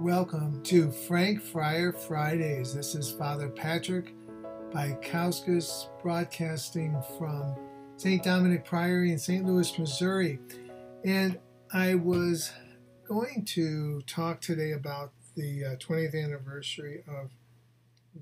[0.00, 2.72] Welcome to Frank Friar Fridays.
[2.72, 4.14] This is Father Patrick
[4.70, 7.56] Baikauskas broadcasting from
[7.96, 8.22] St.
[8.22, 9.44] Dominic Priory in St.
[9.44, 10.38] Louis, Missouri.
[11.04, 11.40] And
[11.72, 12.52] I was
[13.08, 17.30] going to talk today about the uh, 20th anniversary of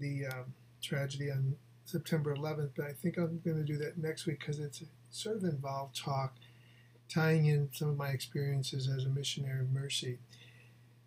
[0.01, 4.25] the um, tragedy on September 11th, but I think I'm going to do that next
[4.25, 6.37] week because it's sort of involved talk
[7.13, 10.19] tying in some of my experiences as a missionary of mercy.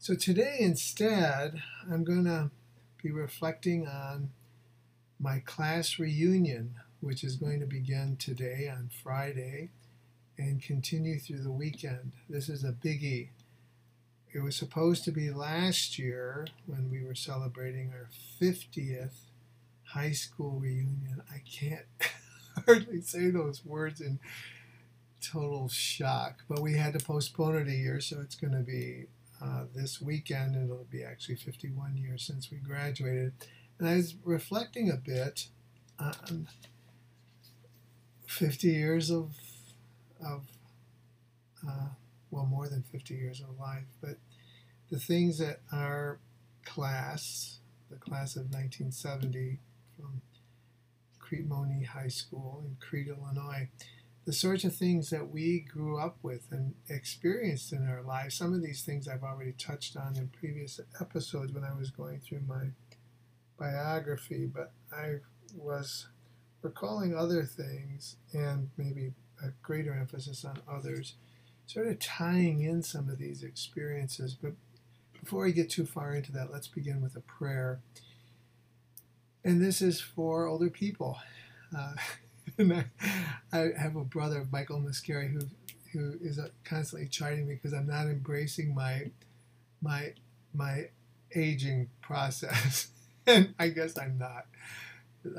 [0.02, 2.52] So today, instead, I'm going to
[3.04, 4.30] be reflecting on
[5.20, 9.72] my class reunion, which is going to begin today on Friday
[10.38, 12.14] and continue through the weekend.
[12.30, 13.28] This is a biggie.
[14.32, 18.08] It was supposed to be last year when we were celebrating our
[18.42, 19.26] 50th
[19.84, 21.24] high school reunion.
[21.30, 21.86] I can't
[22.66, 24.20] hardly say those words in
[25.22, 29.08] total shock, but we had to postpone it a year, so it's going to be
[29.42, 30.56] uh, this weekend.
[30.56, 33.34] and It'll be actually 51 years since we graduated.
[33.78, 35.48] And I was reflecting a bit
[36.00, 36.48] on
[38.28, 39.32] 50 years of,
[40.26, 40.44] of
[41.68, 41.88] uh,
[42.32, 44.18] well, more than 50 years of life, but
[44.92, 46.20] the things that our
[46.66, 47.60] class,
[47.90, 49.60] the class of 1970
[49.96, 50.22] from
[51.20, 53.70] Crete Monee High School in Crete, Illinois,
[54.26, 58.36] the sorts of things that we grew up with and experienced in our lives.
[58.36, 62.20] Some of these things I've already touched on in previous episodes when I was going
[62.20, 62.68] through my
[63.58, 65.18] biography, but I
[65.56, 66.08] was
[66.62, 71.16] recalling other things and maybe a greater emphasis on others,
[71.66, 74.36] sort of tying in some of these experiences.
[74.40, 74.54] But
[75.20, 77.80] before I get too far into that, let's begin with a prayer.
[79.44, 81.18] And this is for older people.
[81.76, 81.94] Uh,
[82.58, 82.86] and I,
[83.52, 85.42] I have a brother, Michael Muscari, who
[85.94, 89.12] who is constantly chiding me because I'm not embracing my
[89.82, 90.14] my
[90.54, 90.90] my
[91.36, 92.90] aging process,
[93.28, 94.46] and I guess I'm not.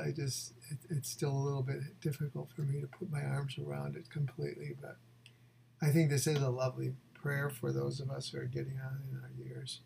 [0.03, 3.57] I just it, it's still a little bit difficult for me to put my arms
[3.57, 4.97] around it completely, but
[5.81, 8.99] I think this is a lovely prayer for those of us who are getting on
[9.11, 9.81] in our years.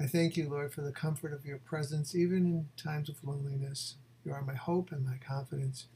[0.00, 3.96] I thank you, Lord, for the comfort of your presence, even in times of loneliness.
[4.24, 5.86] You are my hope and my confidence.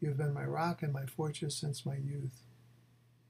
[0.00, 2.40] You have been my rock and my fortress since my youth.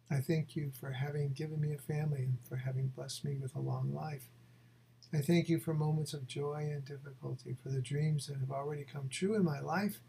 [0.08, 3.56] I thank you for having given me a family and for having blessed me with
[3.56, 4.28] a long life.
[5.12, 8.84] I thank you for moments of joy and difficulty, for the dreams that have already
[8.84, 10.00] come true in my life,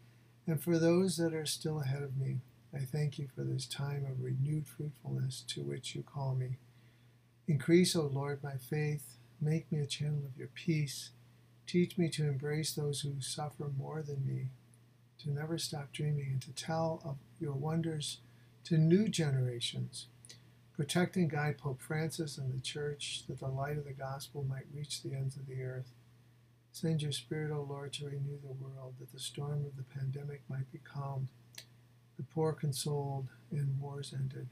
[0.46, 2.38] and for those that are still ahead of me.
[2.72, 6.58] I thank you for this time of renewed fruitfulness to which you call me.
[7.48, 9.16] Increase, O Lord, my faith.
[9.40, 11.10] Make me a channel of your peace.
[11.66, 14.50] Teach me to embrace those who suffer more than me
[15.22, 18.18] to never stop dreaming and to tell of your wonders
[18.64, 20.06] to new generations.
[20.76, 24.66] Protect and guide Pope Francis and the Church that the light of the gospel might
[24.74, 25.92] reach the ends of the earth.
[26.72, 30.40] Send your Spirit, O Lord, to renew the world, that the storm of the pandemic
[30.48, 31.28] might be calmed,
[32.16, 34.48] the poor consoled, and wars ended.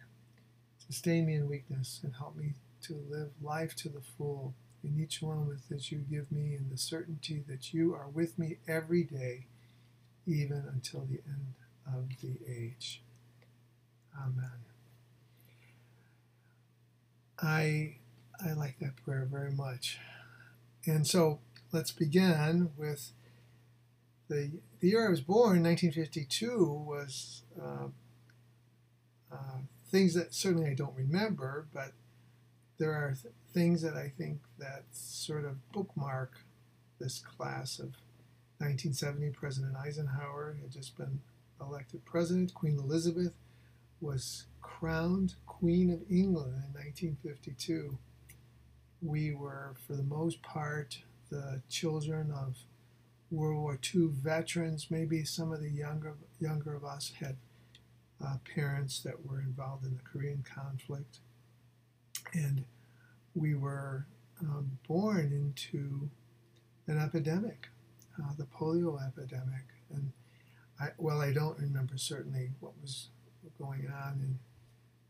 [0.86, 2.52] Sustain me in weakness and help me
[2.82, 4.54] to live life to the full
[4.84, 8.58] in each moment that you give me, in the certainty that you are with me
[8.68, 9.46] every day
[10.26, 11.54] even until the end
[11.86, 13.02] of the age.
[14.16, 14.64] Amen.
[17.42, 17.96] I
[18.44, 19.98] I like that prayer very much.
[20.86, 21.40] And so
[21.72, 23.12] let's begin with
[24.28, 24.50] the
[24.80, 27.88] the year I was born, 1952, was uh,
[29.30, 29.58] uh,
[29.90, 31.92] things that certainly I don't remember, but
[32.78, 36.38] there are th- things that I think that sort of bookmark
[36.98, 37.92] this class of
[38.60, 41.20] 1970, President Eisenhower had just been
[41.60, 42.52] elected president.
[42.52, 43.32] Queen Elizabeth
[44.02, 47.96] was crowned Queen of England in 1952.
[49.00, 50.98] We were, for the most part,
[51.30, 52.56] the children of
[53.30, 54.90] World War II veterans.
[54.90, 57.36] Maybe some of the younger younger of us had
[58.22, 61.20] uh, parents that were involved in the Korean conflict,
[62.34, 62.64] and
[63.34, 64.06] we were
[64.42, 66.10] um, born into
[66.86, 67.68] an epidemic
[68.18, 69.66] uh, the polio epidemic.
[69.92, 70.12] And
[70.80, 73.08] I, well, I don't remember certainly what was
[73.58, 74.38] going on in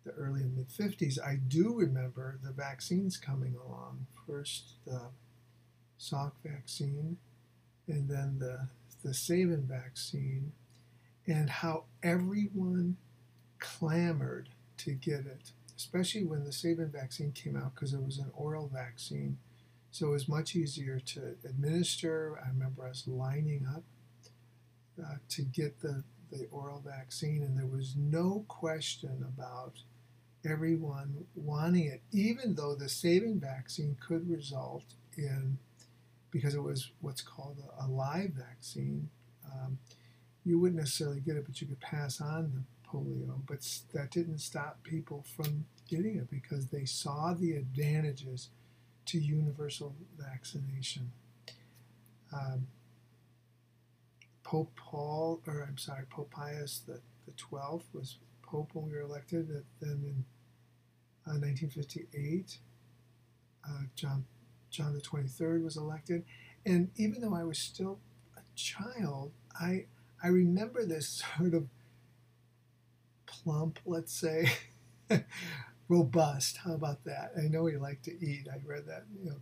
[0.04, 1.18] the early and mid 50s.
[1.20, 4.06] I do remember the vaccines coming along.
[4.26, 5.02] First, the
[5.98, 7.18] Salk vaccine,
[7.86, 8.68] and then the,
[9.04, 10.52] the Sabin vaccine,
[11.26, 12.96] and how everyone
[13.58, 14.48] clamored
[14.78, 18.70] to get it, especially when the Sabin vaccine came out because it was an oral
[18.72, 19.36] vaccine
[20.00, 22.40] so it was much easier to administer.
[22.42, 23.82] I remember us lining up
[24.98, 26.02] uh, to get the,
[26.32, 29.74] the oral vaccine, and there was no question about
[30.42, 34.84] everyone wanting it, even though the Sabin vaccine could result
[35.18, 35.58] in,
[36.30, 39.10] because it was what's called a, a live vaccine,
[39.52, 39.78] um,
[40.46, 43.34] you wouldn't necessarily get it, but you could pass on the polio.
[43.46, 48.48] But that didn't stop people from getting it because they saw the advantages
[49.10, 51.10] to universal vaccination.
[52.32, 52.68] Um,
[54.44, 59.00] Pope Paul, or I'm sorry, Pope Pius the, the 12th was Pope when we were
[59.00, 59.48] elected.
[59.80, 60.24] Then in
[61.26, 62.58] uh, 1958,
[63.64, 64.24] uh, John
[64.70, 66.24] John the 23rd was elected,
[66.64, 67.98] and even though I was still
[68.36, 69.86] a child, I
[70.22, 71.66] I remember this sort of
[73.26, 74.52] plump, let's say,
[75.90, 76.58] robust.
[76.58, 77.32] How about that?
[77.36, 78.46] I know he liked to eat.
[78.50, 79.36] I read that, you know,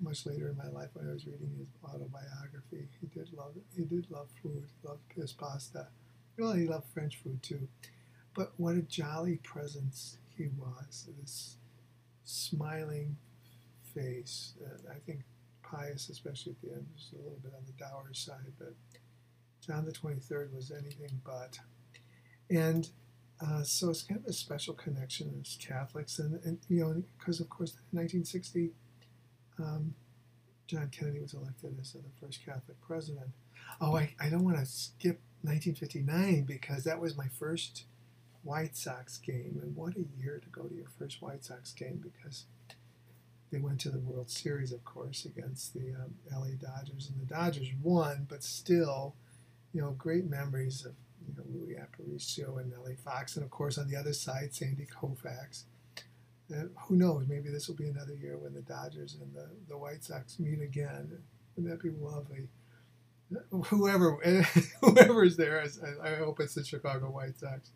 [0.00, 2.86] much later in my life when I was reading his autobiography.
[3.00, 3.62] He did love it.
[3.74, 4.62] He did love food.
[4.66, 5.88] He loved his pasta.
[6.38, 7.66] Well, he loved French food too.
[8.34, 11.08] But what a jolly presence he was.
[11.18, 11.56] This
[12.24, 13.16] smiling
[13.94, 14.52] face.
[14.62, 15.20] Uh, I think
[15.62, 18.74] Pius, especially at the end, was a little bit on the dour side, but
[19.66, 21.58] John the 23rd was anything but.
[22.50, 22.88] And
[23.40, 27.40] uh, so it's kind of a special connection as Catholics, and, and you know, because
[27.40, 28.70] of course, in 1960,
[29.60, 29.94] um,
[30.66, 33.28] John Kennedy was elected as the first Catholic president.
[33.80, 37.84] Oh, I, I don't want to skip 1959 because that was my first
[38.42, 42.02] White Sox game, and what a year to go to your first White Sox game
[42.02, 42.44] because
[43.52, 47.34] they went to the World Series, of course, against the um, LA Dodgers, and the
[47.34, 49.14] Dodgers won, but still,
[49.72, 50.94] you know, great memories of
[51.28, 54.86] you know, Louis Aparicio and Nellie Fox, and of course on the other side, Sandy
[54.86, 55.64] Koufax.
[56.50, 57.26] And who knows?
[57.28, 60.62] Maybe this will be another year when the Dodgers and the, the White Sox meet
[60.62, 61.18] again.
[61.54, 62.48] Wouldn't that be lovely?
[63.50, 64.12] Whoever
[64.80, 65.62] whoever is there,
[66.02, 67.70] I, I hope it's the Chicago White Sox.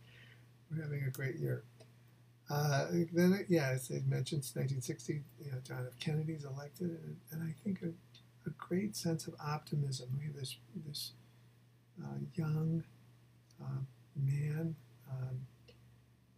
[0.71, 1.65] We're having a great year.
[2.51, 5.99] Uh, then, yeah, as I mentioned, 1960, you know, John F.
[5.99, 7.89] Kennedy's elected, and, and I think a,
[8.49, 10.09] a, great sense of optimism.
[10.19, 10.57] We have this
[10.87, 11.13] this
[12.03, 12.85] uh, young
[14.17, 14.75] man
[15.11, 15.41] um,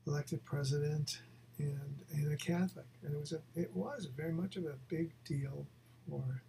[0.06, 1.18] elected president
[1.58, 5.10] and, and a Catholic, and it was a, it was very much of a big
[5.24, 5.66] deal
[6.08, 6.42] for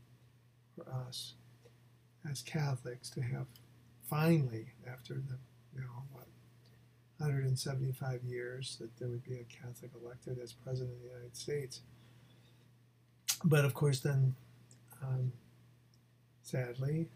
[0.75, 1.33] for us
[2.29, 3.45] as Catholics to have
[4.09, 5.37] finally after the
[5.73, 6.27] you know what
[7.17, 11.81] 175 years that there would be a Catholic elected as president of the United States.
[13.43, 14.35] But of course, then
[15.01, 15.31] um,
[16.43, 17.07] sadly,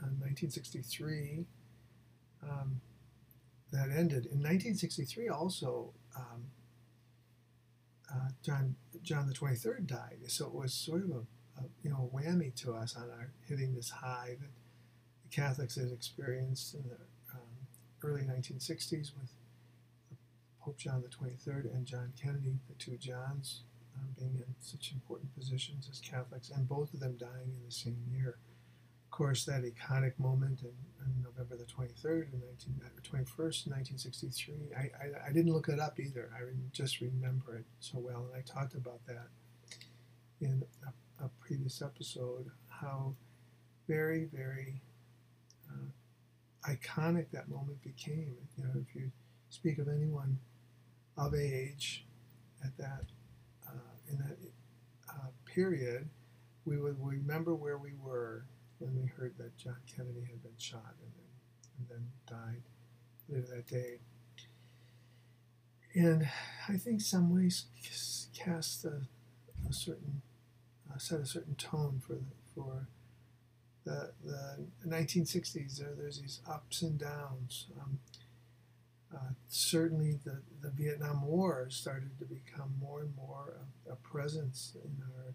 [0.00, 1.44] in 1963,
[2.42, 2.80] um,
[3.72, 4.26] that ended.
[4.26, 6.44] In 1963, also, um,
[8.12, 10.18] uh, John John the 23rd died.
[10.28, 13.74] So it was sort of a, a, you know whammy to us on our hitting
[13.74, 14.50] this high that
[15.24, 16.96] the Catholics had experienced in the
[17.34, 17.40] um,
[18.02, 19.30] early 1960s with
[20.60, 23.62] Pope John the 23rd and John Kennedy, the two Johns,
[23.96, 27.72] um, being in such important positions as Catholics, and both of them dying in the
[27.72, 28.38] same year
[29.18, 30.70] course, that iconic moment in,
[31.04, 35.98] in November the 23rd, in 19, 21st, 1963, I, I, I, didn't look it up
[35.98, 36.30] either.
[36.32, 36.42] I
[36.72, 38.28] just remember it so well.
[38.32, 39.26] And I talked about that
[40.40, 43.16] in a, a previous episode, how
[43.88, 44.80] very, very
[45.68, 48.36] uh, iconic that moment became.
[48.56, 49.10] You know, if you
[49.50, 50.38] speak of anyone
[51.16, 52.06] of age
[52.64, 53.06] at that,
[53.66, 54.36] uh, in that
[55.10, 56.08] uh, period,
[56.64, 58.44] we would remember where we were
[58.78, 61.28] when we heard that John Kennedy had been shot and then,
[61.78, 62.62] and then died
[63.28, 63.98] later that day.
[65.94, 66.28] And
[66.68, 67.66] I think some ways
[68.34, 69.02] cast a,
[69.68, 70.22] a certain,
[70.92, 72.86] uh, set a certain tone for the, for
[73.84, 75.78] the, the 1960s.
[75.78, 77.66] There, there's these ups and downs.
[77.80, 77.98] Um,
[79.12, 83.54] uh, certainly, the, the Vietnam War started to become more and more
[83.88, 85.34] a, a presence in our,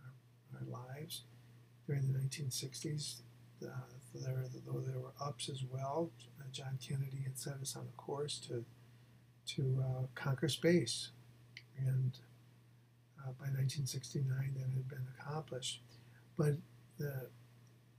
[0.00, 1.22] our, our lives
[1.88, 3.22] during the 1960s.
[3.64, 3.68] Uh,
[4.14, 7.96] there, though there were ups as well, uh, John Kennedy had set us on a
[7.96, 8.64] course to
[9.54, 11.10] to uh, conquer space,
[11.78, 12.18] and
[13.18, 15.80] uh, by 1969 that had been accomplished.
[16.36, 16.56] But
[16.98, 17.28] the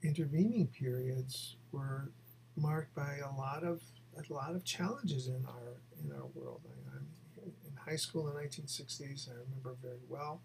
[0.03, 2.11] intervening periods were
[2.55, 3.81] marked by a lot of
[4.15, 6.61] a lot of challenges in our in our world.
[6.65, 6.99] I,
[7.41, 10.41] in high school in the 1960s, I remember very well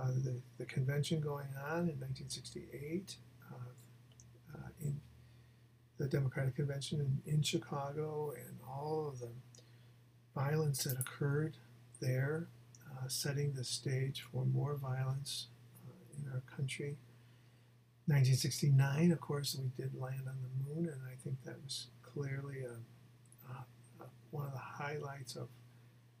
[0.00, 3.16] uh, the, the convention going on in 1968,
[3.50, 3.54] uh,
[4.54, 5.00] uh, in
[5.98, 9.30] the Democratic Convention in, in Chicago, and all of the
[10.34, 11.56] violence that occurred
[12.00, 12.46] there,
[12.86, 15.48] uh, setting the stage for more violence
[15.86, 16.96] uh, in our country.
[18.06, 22.62] 1969, of course, we did land on the moon, and I think that was clearly
[22.62, 25.48] a, a, a, one of the highlights of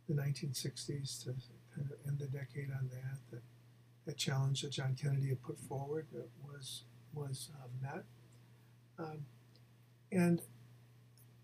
[0.08, 1.30] the 1960s to
[1.74, 3.18] kind of end the decade on that.
[3.30, 3.42] That,
[4.08, 6.06] that challenge that John Kennedy had put forward
[6.42, 8.04] was was uh, met.
[8.98, 9.26] Um,
[10.10, 10.40] and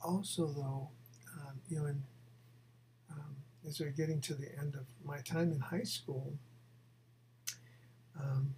[0.02, 0.88] also, though,
[1.38, 2.02] um, you know, in,
[3.12, 3.37] um,
[3.68, 6.33] as we're getting to the end of my time in high school,
[8.18, 8.54] um,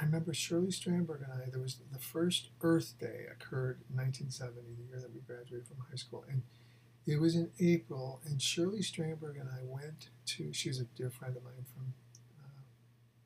[0.00, 4.60] I remember Shirley Strandberg and I, there was the first Earth Day occurred in 1970,
[4.78, 6.24] the year that we graduated from high school.
[6.30, 6.42] And
[7.06, 11.10] it was in April, and Shirley Strandberg and I went to, She was a dear
[11.10, 11.92] friend of mine from,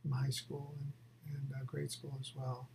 [0.06, 2.68] from high school and, and uh, grade school as well.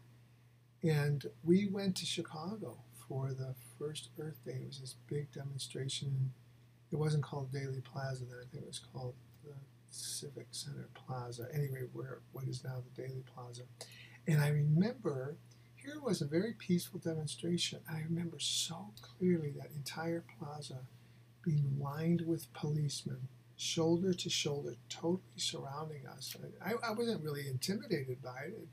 [0.84, 4.60] And we went to Chicago for the first Earth Day.
[4.64, 6.32] It was this big demonstration.
[6.92, 9.54] It wasn't called Daley Plaza then, I think it was called the
[9.90, 13.64] Civic Center Plaza, anyway, where what is now the Daley Plaza.
[14.28, 15.36] And I remember
[15.76, 17.80] here was a very peaceful demonstration.
[17.92, 20.80] I remember so clearly that entire plaza
[21.44, 23.28] being lined with policemen,
[23.62, 26.36] shoulder to shoulder, totally surrounding us.
[26.66, 28.68] I, I wasn't really intimidated by it.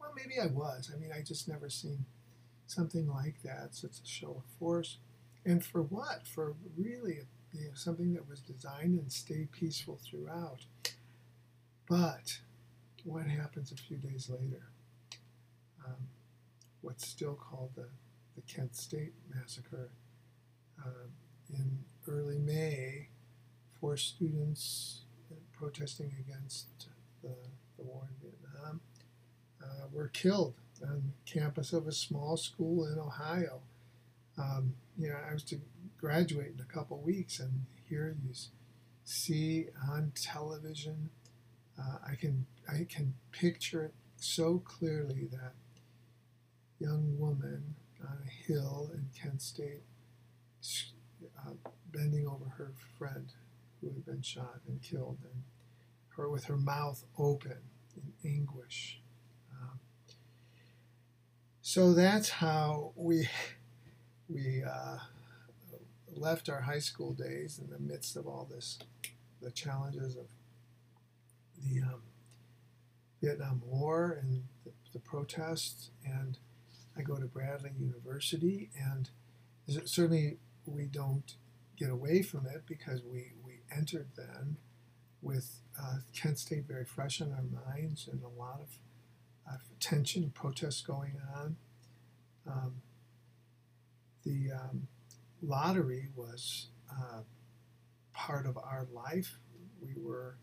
[0.00, 0.90] Well, maybe I was.
[0.92, 2.04] I mean, I just never seen
[2.66, 4.98] something like that, such a show of force.
[5.44, 6.26] And for what?
[6.26, 7.20] For really
[7.52, 10.66] you know, something that was designed and stayed peaceful throughout.
[11.88, 12.40] But
[13.04, 14.64] what happens a few days later?
[15.86, 16.08] Um,
[16.80, 17.86] what's still called the,
[18.34, 19.90] the Kent State Massacre.
[20.84, 21.06] Uh,
[21.50, 23.08] in early May,
[23.84, 25.02] four students
[25.52, 26.86] protesting against
[27.22, 27.28] the,
[27.76, 28.80] the war in Vietnam
[29.62, 33.60] uh, were killed on campus of a small school in Ohio.
[34.38, 35.60] Um, you know, I was to
[36.00, 38.32] graduate in a couple weeks, and here you
[39.04, 41.10] see on television.
[41.78, 45.52] Uh, I can I can picture it so clearly that
[46.78, 49.82] young woman on a hill in Kent State,
[51.38, 51.50] uh,
[51.92, 53.26] bending over her friend
[53.84, 55.42] who had been shot and killed, and
[56.16, 57.58] her with her mouth open
[57.96, 59.00] in anguish.
[59.52, 59.78] Um,
[61.60, 63.28] so that's how we
[64.28, 64.98] we uh,
[66.14, 68.78] left our high school days in the midst of all this,
[69.42, 70.26] the challenges of
[71.62, 72.02] the um,
[73.22, 76.38] Vietnam War and the, the protests and
[76.96, 79.10] I go to Bradley University, and
[79.84, 81.34] certainly we don't
[81.76, 83.43] get away from it because we, we
[83.74, 84.56] entered then
[85.22, 88.78] with uh, Kent State very fresh in our minds and a lot of
[89.48, 91.56] uh, tension, protests going on.
[92.46, 92.74] Um,
[94.24, 94.88] the um,
[95.42, 97.20] lottery was uh,
[98.12, 99.38] part of our life.
[99.82, 100.36] We were,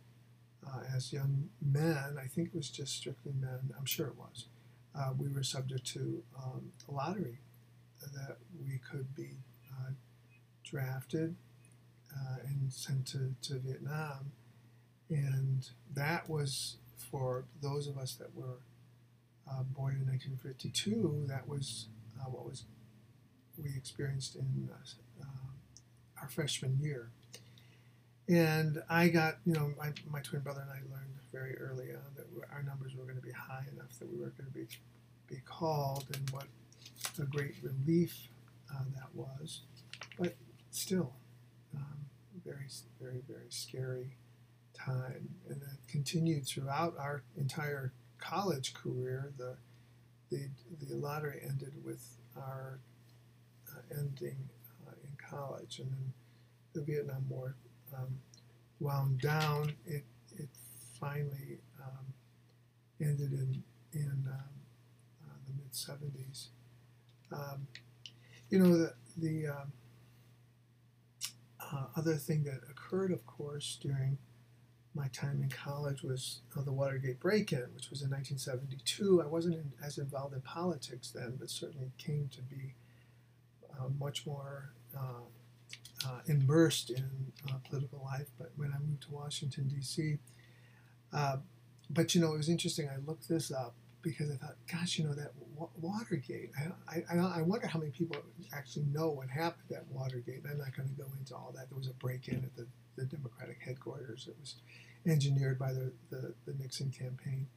[0.65, 4.45] uh, as young men, I think it was just strictly men, I'm sure it was,
[4.95, 7.39] uh, we were subject to um, a lottery
[8.01, 8.37] that
[8.67, 9.37] we could be
[9.71, 9.91] uh,
[10.63, 11.35] drafted
[12.15, 14.31] uh, and sent to, to Vietnam.
[15.09, 18.59] And that was for those of us that were
[19.49, 21.87] uh, born in 1952, that was
[22.19, 22.63] uh, what was
[23.57, 25.25] we experienced in uh,
[26.21, 27.09] our freshman year.
[28.29, 32.01] And I got, you know, my, my twin brother and I learned very early on
[32.15, 34.67] that our numbers were going to be high enough that we were going to be
[35.27, 36.45] be called, and what
[37.17, 38.27] a great relief
[38.73, 39.61] uh, that was.
[40.19, 40.35] But
[40.71, 41.13] still,
[41.73, 42.00] um,
[42.45, 42.67] very,
[42.99, 44.17] very, very scary
[44.73, 49.31] time, and that continued throughout our entire college career.
[49.37, 49.57] The
[50.29, 50.49] the,
[50.87, 52.79] the lottery ended with our
[53.69, 54.37] uh, ending
[54.87, 56.13] uh, in college, and then
[56.73, 57.55] the Vietnam War
[57.95, 58.19] um,
[58.79, 59.73] wound down.
[59.85, 60.05] It
[60.37, 60.49] it
[60.99, 62.05] finally um,
[62.99, 64.49] ended in in um,
[65.23, 66.47] uh, the mid 70s.
[67.31, 67.67] Um,
[68.49, 69.71] you know the the um,
[71.71, 74.17] uh, other thing that occurred, of course, during
[74.93, 79.21] my time in college was uh, the Watergate break-in, which was in 1972.
[79.23, 82.73] I wasn't in, as involved in politics then, but certainly came to be
[83.71, 85.23] uh, much more uh,
[86.05, 88.27] uh, immersed in uh, political life.
[88.37, 90.17] But when I moved to Washington D.C.,
[91.93, 92.87] but you know, it was interesting.
[92.89, 95.31] I looked this up because I thought, gosh, you know, that
[95.79, 96.51] Watergate.
[96.89, 98.17] I, I, I wonder how many people
[98.53, 100.41] actually know what happened at Watergate.
[100.49, 101.69] I'm not going to go into all that.
[101.69, 104.27] There was a break-in at the, the Democratic headquarters.
[104.27, 104.55] It was
[105.05, 107.47] engineered by the, the, the Nixon campaign.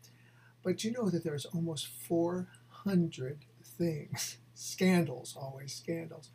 [0.62, 6.30] But you know that there's almost 400 things, scandals, always scandals,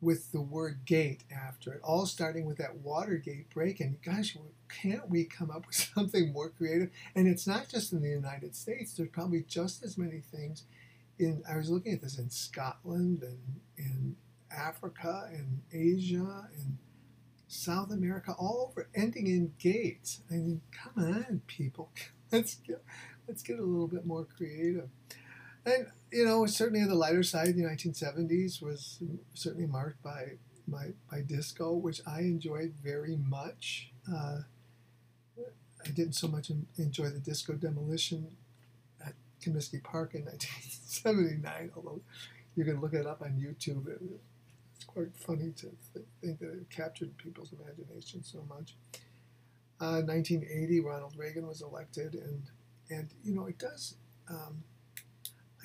[0.00, 3.98] with the word gate after it, all starting with that Watergate break in.
[4.04, 4.36] Gosh,
[4.68, 6.90] can't we come up with something more creative?
[7.14, 10.64] And it's not just in the United States, there's probably just as many things
[11.18, 14.16] in, I was looking at this in Scotland and in
[14.50, 16.78] Africa and Asia and
[17.46, 20.20] South America, all over, ending in gates.
[20.30, 21.90] I mean, come on, people,
[22.32, 22.82] let's get
[23.28, 24.88] let's get a little bit more creative.
[25.64, 28.98] And you know, certainly on the lighter side, the 1970s was
[29.34, 30.32] certainly marked by
[30.68, 33.90] by, by disco, which I enjoyed very much.
[34.10, 34.40] Uh,
[35.84, 38.36] I didn't so much enjoy the disco demolition
[39.04, 42.00] at Comiskey Park in 1979, although
[42.56, 43.86] you can look it up on YouTube.
[44.76, 45.66] It's quite funny to
[46.20, 48.74] think that it captured people's imagination so much.
[49.80, 52.42] Uh, 1980, Ronald Reagan was elected, and
[52.90, 53.94] and you know it does.
[54.28, 54.62] Um,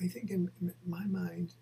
[0.00, 0.50] I think in,
[0.86, 1.54] my mind,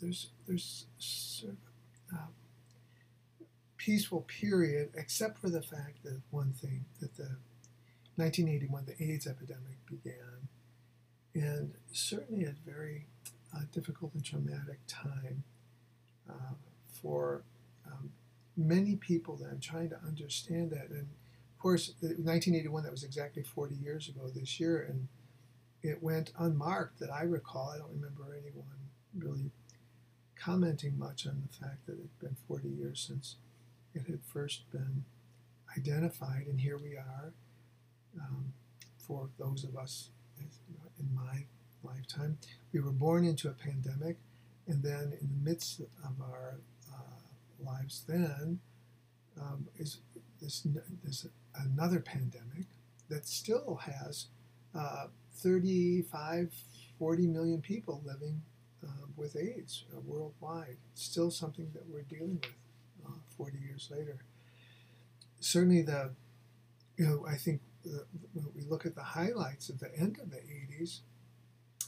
[0.00, 3.44] there's there's sort of uh,
[3.76, 7.36] peaceful period, except for the fact that one thing that the
[8.16, 10.48] 1981 the AIDS epidemic began,
[11.34, 13.06] and certainly a very
[13.54, 15.44] uh, difficult and traumatic time
[16.28, 16.54] uh,
[17.00, 17.42] for
[17.86, 18.10] um,
[18.56, 20.88] many people then trying to understand that.
[20.90, 25.08] And of course, 1981 that was exactly 40 years ago this year, and
[25.82, 27.72] it went unmarked that I recall.
[27.74, 28.64] I don't remember anyone
[29.18, 29.50] really
[30.36, 33.36] commenting much on the fact that it had been 40 years since
[33.94, 35.04] it had first been
[35.76, 37.32] identified, and here we are.
[38.20, 38.52] Um,
[38.98, 40.10] for those of us
[40.98, 41.44] in my
[41.82, 42.38] lifetime,
[42.72, 44.16] we were born into a pandemic,
[44.66, 46.58] and then in the midst of our
[46.92, 48.60] uh, lives, then
[49.40, 49.98] um, is
[50.40, 50.66] this,
[51.04, 52.66] this another pandemic
[53.08, 54.26] that still has
[54.74, 56.52] uh, 35,
[56.98, 58.42] 40 million people living
[58.84, 60.76] uh, with AIDS uh, worldwide.
[60.94, 62.52] Still something that we're dealing with.
[63.04, 64.16] Uh, 40 years later.
[65.40, 66.10] Certainly, the
[66.96, 70.30] you know I think the, when we look at the highlights at the end of
[70.30, 71.00] the 80s,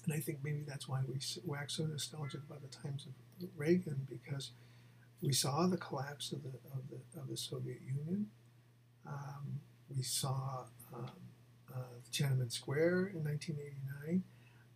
[0.05, 4.07] and I think maybe that's why we wax so nostalgic about the times of Reagan
[4.11, 4.51] because
[5.23, 8.27] we saw the collapse of the of the, of the Soviet Union.
[9.07, 9.61] Um,
[9.95, 11.11] we saw um, uh,
[12.13, 14.23] Tiananmen Square in 1989.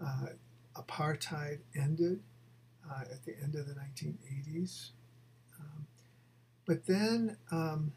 [0.01, 2.21] Uh, apartheid ended
[2.89, 4.91] uh, at the end of the 1980s.
[6.69, 7.93] But then um,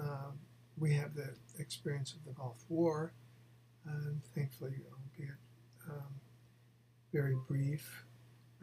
[0.00, 0.30] uh,
[0.78, 3.12] we have the experience of the Gulf War,
[3.84, 5.34] and thankfully, albeit
[5.90, 6.20] um,
[7.12, 8.04] very brief,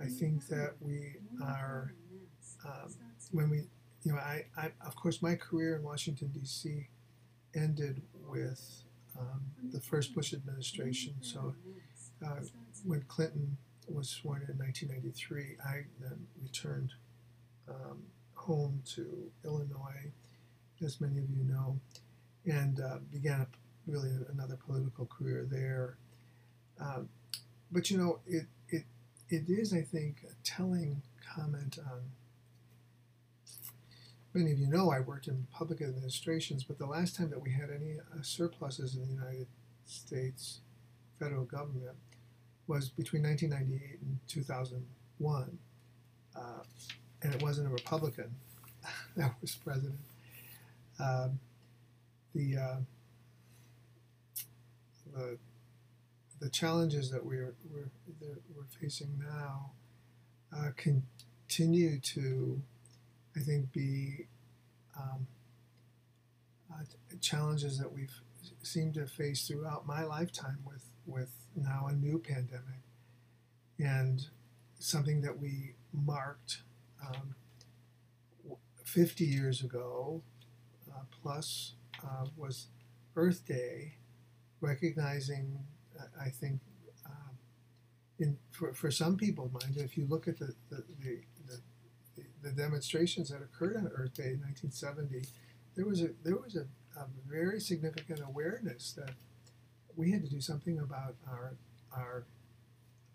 [0.02, 1.94] I think that we are,
[2.66, 2.96] um,
[3.34, 3.64] when we,
[4.04, 6.88] you know, I, I, of course, my career in Washington, D.C.
[7.54, 8.84] ended with
[9.20, 11.16] um, the first Bush administration.
[11.22, 11.56] So
[12.26, 12.42] uh,
[12.86, 16.94] when Clinton was sworn in 1993, I then returned
[17.68, 18.04] um,
[18.36, 20.12] home to Illinois,
[20.84, 21.80] as many of you know,
[22.46, 23.48] and uh, began a,
[23.88, 25.98] really another political career there.
[26.80, 27.10] Um,
[27.72, 28.84] but you know, it, it,
[29.30, 31.02] it is, I think, a telling
[31.36, 32.02] comment on.
[34.34, 37.52] Many of you know I worked in public administrations, but the last time that we
[37.52, 39.48] had any uh, surpluses in the United
[39.86, 40.60] States
[41.18, 41.98] federal government
[42.68, 45.58] was between 1998 and 2001.
[46.36, 46.42] Uh,
[47.24, 48.36] and it wasn't a Republican
[49.18, 50.00] that was president.
[51.00, 51.40] Um,
[52.36, 52.76] the, uh,
[55.16, 55.38] the
[56.40, 57.90] the challenges that we're we're,
[58.22, 59.72] that we're facing now
[60.56, 62.62] uh, continue to,
[63.40, 64.28] I think, be
[64.98, 65.28] um,
[66.74, 66.84] uh,
[67.22, 68.14] challenges that we've
[68.64, 72.82] seemed to face throughout my lifetime with with now a new pandemic
[73.80, 74.28] and
[74.78, 76.62] something that we marked
[77.06, 77.36] um,
[78.84, 80.22] 50 years ago,
[80.92, 81.74] uh, plus
[82.04, 82.68] uh, was
[83.16, 83.94] Earth Day,
[84.62, 85.60] recognizing,
[86.00, 86.60] uh, I think,
[87.06, 87.38] um,
[88.20, 91.20] in for, for some people, mind if you look at the the, the,
[92.42, 95.26] the, demonstrations that occurred on Earth Day in 1970,
[95.76, 96.66] there was a there was a,
[97.00, 99.14] a very significant awareness that
[99.96, 101.54] we had to do something about our
[101.96, 102.26] our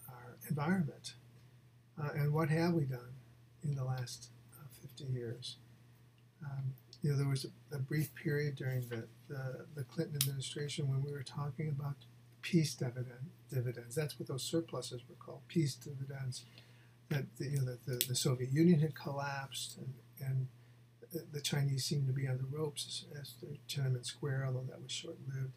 [0.08, 1.14] our environment,
[2.02, 3.14] uh, and what have we done
[3.62, 4.28] in the last
[4.96, 5.56] 50 years.
[6.44, 10.88] Um, you know, there was a, a, brief period during the, the, the, Clinton administration
[10.88, 11.96] when we were talking about
[12.42, 13.94] peace dividend, dividends.
[13.94, 16.44] That's what those surpluses were called, peace dividends.
[17.14, 20.46] That the, you know, the, the Soviet Union had collapsed and, and
[21.32, 24.90] the Chinese seemed to be on the ropes as, the Tiananmen Square, although that was
[24.90, 25.52] short-lived.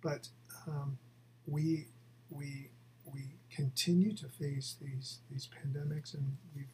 [0.00, 0.28] But
[0.68, 0.98] um,
[1.46, 1.88] we
[2.30, 2.70] we
[3.12, 6.66] we continue to face these these pandemics, and we've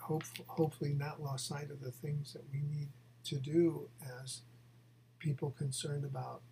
[0.00, 2.88] hope, hopefully not lost sight of the things that we need
[3.24, 3.88] to do
[4.22, 4.40] as
[5.18, 6.42] people concerned about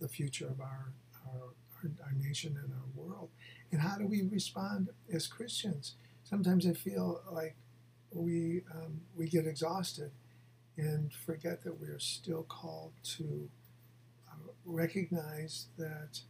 [0.00, 0.92] the future of our,
[1.26, 1.50] our,
[1.84, 3.30] our, our nation and our world.
[3.70, 5.94] And how do we respond as Christians?
[6.24, 7.56] Sometimes I feel like
[8.14, 10.10] we um, we get exhausted
[10.76, 13.48] and forget that we are still called to
[14.28, 16.20] uh, recognize that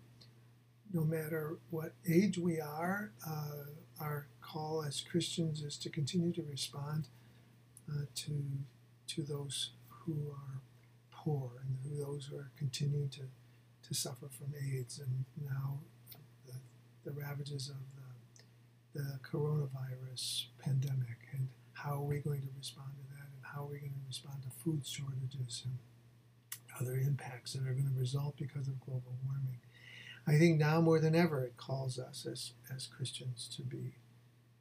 [0.93, 3.65] no matter what age we are, uh,
[4.01, 7.09] our call as Christians is to continue to respond
[7.89, 8.43] uh, to
[9.09, 10.61] to those who are
[11.11, 13.23] poor and who those who are continuing to,
[13.93, 15.79] to suffer from AIDS and now
[16.47, 16.55] the,
[17.05, 17.77] the ravages of
[18.95, 23.63] the, the coronavirus pandemic and how are we going to respond to that and how
[23.63, 25.77] are we going to respond to food shortages and
[26.81, 29.61] other impacts that are going to result because of global warming.
[30.27, 33.95] I think now more than ever it calls us as, as Christians to be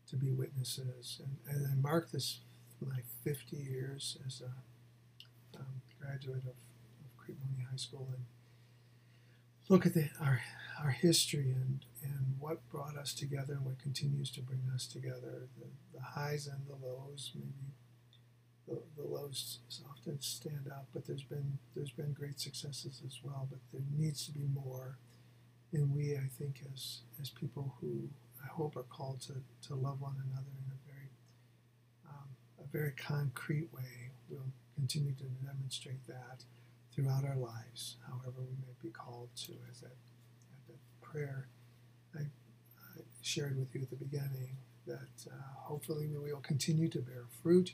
[0.10, 2.39] to be witnesses and, and I mark this
[2.86, 8.26] my 50 years as a um, graduate of, of High School and
[9.69, 10.41] look at the, our
[10.84, 15.47] our history and and what brought us together and what continues to bring us together.
[15.60, 17.74] The, the highs and the lows maybe
[18.67, 23.47] the, the lows often stand out but there's been there's been great successes as well
[23.50, 24.97] but there needs to be more.
[25.74, 28.10] And we I think as as people who
[28.43, 29.34] I hope are called to,
[29.67, 31.10] to love one another in a very
[32.10, 36.43] um, a very concrete way we'll continue to demonstrate that
[36.93, 39.95] throughout our lives, however we may be called to, as that,
[40.67, 41.47] that prayer
[42.15, 46.99] I, I, shared with you at the beginning, that uh, hopefully we will continue to
[46.99, 47.73] bear fruit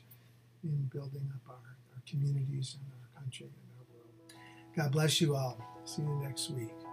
[0.62, 4.12] in building up our, our communities and our country and our world.
[4.76, 5.58] God bless you all.
[5.84, 6.87] See you next week.